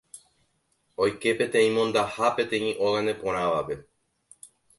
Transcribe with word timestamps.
Oike 1.05 1.33
peteĩ 1.41 1.67
mondaha 1.75 2.31
peteĩ 2.39 2.73
óga 2.87 3.05
neporãvape 3.11 3.79